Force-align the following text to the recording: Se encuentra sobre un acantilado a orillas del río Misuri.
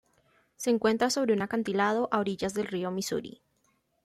Se 0.55 0.71
encuentra 0.71 1.11
sobre 1.11 1.31
un 1.35 1.43
acantilado 1.43 2.09
a 2.11 2.17
orillas 2.17 2.55
del 2.55 2.65
río 2.65 2.89
Misuri. 2.89 3.39